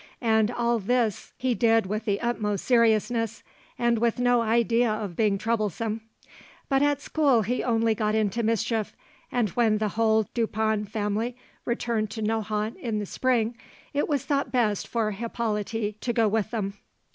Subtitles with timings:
[0.21, 3.43] And all this he did with the utmost seriousness,
[3.77, 6.01] and with no idea of being troublesome.
[6.69, 8.95] But at school he only got into mischief,
[9.31, 13.55] and when the whole Dupin family returned to Nohant in the spring,
[13.93, 16.73] it was thought best for Hippolyte to go with them.